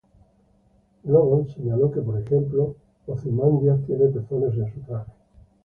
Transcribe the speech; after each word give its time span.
Gibbons 1.03 1.53
señaló 1.53 1.91
que, 1.91 2.01
por 2.01 2.19
ejemplo, 2.19 2.75
"Ozymandias 3.05 3.81
tiene 3.85 4.07
pezones 4.07 4.55
en 4.55 4.73
su 4.73 4.79
traje. 4.79 5.11